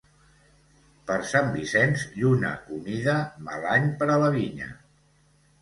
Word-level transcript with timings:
Per 1.11 1.17
Sant 1.31 1.51
Vicenç, 1.57 2.05
lluna 2.21 2.53
humida, 2.77 3.15
mal 3.51 3.69
any 3.75 3.89
per 4.01 4.09
a 4.15 4.17
la 4.25 4.35
vinya. 4.39 4.73